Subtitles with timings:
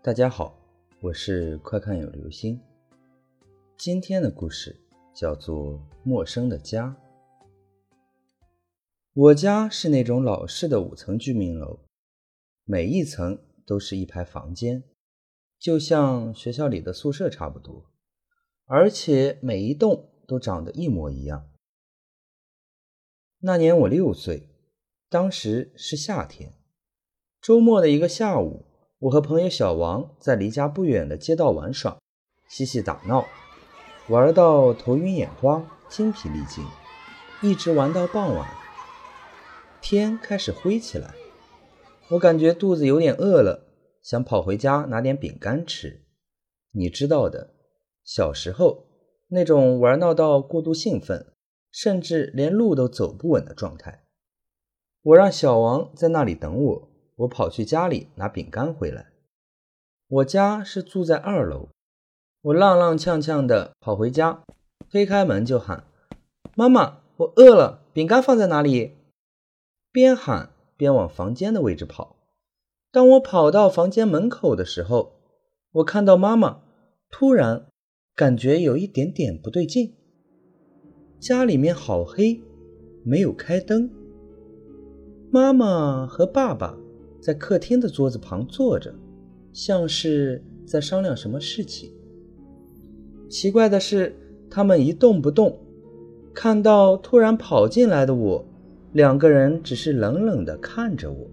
[0.00, 0.56] 大家好，
[1.00, 2.60] 我是快看有流星。
[3.76, 4.80] 今天的故事
[5.12, 5.74] 叫做
[6.04, 6.96] 《陌生的家》。
[9.12, 11.80] 我家是那种老式的五层居民楼，
[12.62, 14.84] 每一层都是一排房间，
[15.58, 17.90] 就像学校里的宿舍差不多，
[18.66, 21.50] 而且每一栋都长得一模一样。
[23.40, 24.48] 那年我六岁，
[25.08, 26.54] 当时是夏天，
[27.40, 28.67] 周末的一个下午。
[29.00, 31.98] 我和朋友小王在离家不远的街道玩耍，
[32.48, 33.24] 嬉戏打闹，
[34.08, 36.64] 玩到头晕眼花、精疲力尽，
[37.40, 38.50] 一直玩到傍晚。
[39.80, 41.14] 天开始灰起来，
[42.10, 43.68] 我感觉肚子有点饿了，
[44.02, 46.04] 想跑回家拿点饼干吃。
[46.72, 47.54] 你知道的，
[48.02, 48.88] 小时候
[49.28, 51.32] 那种玩闹到过度兴奋，
[51.70, 54.06] 甚至连路都走不稳的状态。
[55.02, 56.90] 我让小王在那里等我。
[57.18, 59.06] 我跑去家里拿饼干回来。
[60.08, 61.68] 我家是住在二楼，
[62.42, 64.44] 我踉踉跄跄地跑回家，
[64.88, 65.84] 推开门就喊
[66.54, 68.96] ：“妈妈，我饿了，饼干放在哪里？”
[69.90, 72.16] 边喊边往房间的位置跑。
[72.92, 75.14] 当我跑到房间门口的时候，
[75.72, 76.62] 我看到妈妈，
[77.10, 77.66] 突然
[78.14, 79.94] 感觉有一点点不对劲。
[81.18, 82.40] 家里面好黑，
[83.04, 83.90] 没有开灯。
[85.32, 86.78] 妈妈和爸爸。
[87.20, 88.94] 在客厅的桌子旁坐着，
[89.52, 91.92] 像是在商量什么事情。
[93.28, 94.14] 奇怪的是，
[94.48, 95.58] 他们一动不动。
[96.34, 98.44] 看到突然跑进来的我，
[98.92, 101.28] 两个人只是冷冷地看着我。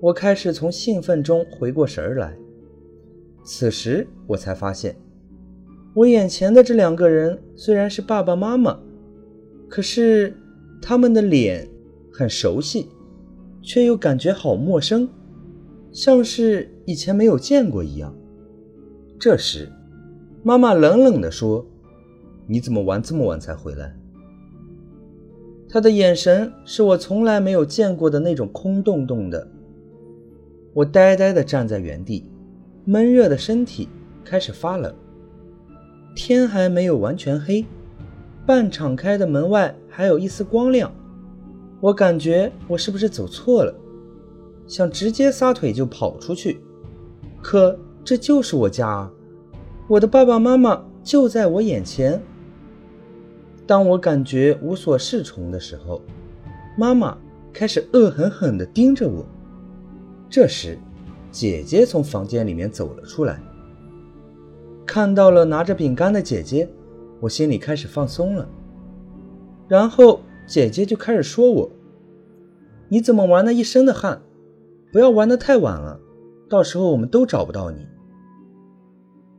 [0.00, 2.36] 我开始从兴奋中回过神来。
[3.44, 4.96] 此时我才发现，
[5.94, 8.78] 我眼前的这两个人虽然是爸爸妈妈，
[9.68, 10.36] 可是
[10.82, 11.68] 他们的脸
[12.12, 12.88] 很熟悉。
[13.64, 15.08] 却又感觉好陌生，
[15.90, 18.14] 像是以前没有见过一样。
[19.18, 19.72] 这时，
[20.42, 21.64] 妈妈冷冷地说
[22.46, 23.96] ：“你怎么玩这么晚才回来？”
[25.66, 29.48] 她的眼神是我从来没有见过的那种空洞洞的。
[30.74, 32.28] 我呆呆地站在原地，
[32.84, 33.88] 闷热的身体
[34.22, 34.94] 开始发冷。
[36.14, 37.64] 天还没有完全黑，
[38.44, 40.92] 半敞开的门外还有一丝光亮。
[41.80, 43.74] 我感觉我是不是走错了，
[44.66, 46.60] 想直接撒腿就跑出去，
[47.42, 49.10] 可这就是我家，
[49.86, 52.22] 我的爸爸妈妈就在我眼前。
[53.66, 56.00] 当我感觉无所适从的时候，
[56.78, 57.18] 妈妈
[57.52, 59.24] 开始恶狠狠地盯着我。
[60.30, 60.78] 这时，
[61.30, 63.38] 姐姐从房间里面走了出来，
[64.86, 66.66] 看到了拿着饼干的姐姐，
[67.20, 68.48] 我心里开始放松了，
[69.68, 70.20] 然后。
[70.46, 71.70] 姐姐就开始说我
[72.88, 74.22] ：“你怎么玩了一身的汗？
[74.92, 75.98] 不要玩的太晚了，
[76.48, 77.86] 到时候我们都找不到你。”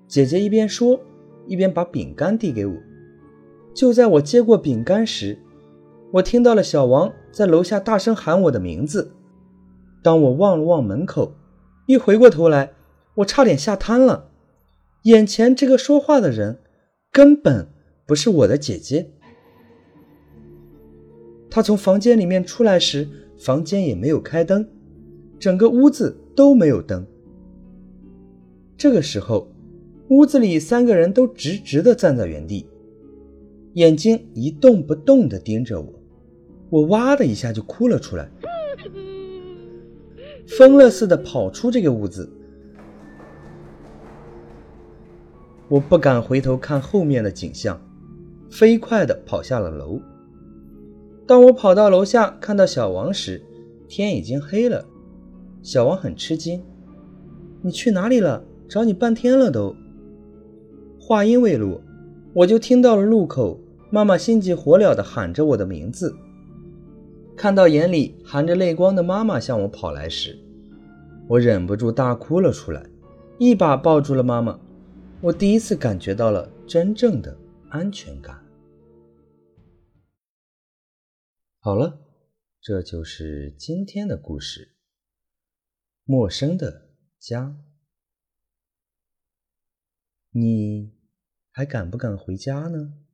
[0.08, 1.00] 姐姐一边说，
[1.48, 2.76] 一边把饼干递给我。
[3.74, 5.38] 就在我接过饼干时，
[6.14, 9.12] 我听到了小王在楼下大声喊我的名字。
[10.02, 11.34] 当我望了望门口，
[11.88, 12.74] 一回过头来，
[13.16, 14.30] 我差点吓瘫了。
[15.04, 16.60] 眼前这个说话的人，
[17.12, 17.68] 根本
[18.08, 19.12] 不是我的姐姐。
[21.56, 23.08] 他从房间里面出来时，
[23.38, 24.68] 房间也没有开灯，
[25.40, 27.08] 整个屋子都没有灯。
[28.76, 29.48] 这个时候，
[30.10, 32.68] 屋子里三个人都直直的站在原地，
[33.76, 35.94] 眼睛一动不动的盯着我。
[36.70, 38.30] 我哇的一下就哭了出来，
[40.58, 42.30] 疯了似的跑出这个屋子。
[45.70, 47.80] 我不敢回头看后面的景象，
[48.52, 50.02] 飞快的跑下了楼。
[51.28, 53.42] 当我跑到楼下看到小王时，
[53.88, 54.86] 天已经黑了。
[55.64, 56.62] 小王很吃惊
[57.64, 58.44] ：“你去哪里了？
[58.68, 59.76] 找你半天了都。”
[61.00, 61.82] 话音未落，
[62.34, 63.60] 我就听到了路口
[63.90, 66.16] 妈妈心急火燎地喊着我的名字。
[67.36, 70.38] 看到眼里含着泪光的妈妈向我跑来时，
[71.28, 72.84] 我忍不住大哭了出来，
[73.40, 74.60] 一把抱住了妈妈。
[75.22, 77.36] 我第一次感觉到了真正的
[77.70, 78.36] 安全感。
[81.66, 82.00] 好了，
[82.62, 84.76] 这就是今天的故事。
[86.04, 87.58] 陌生的家，
[90.30, 90.94] 你
[91.50, 93.05] 还敢不敢回家呢？